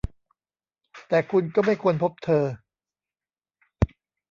[1.07, 2.45] แต่คุณก็ไม่ควรพบเธอ!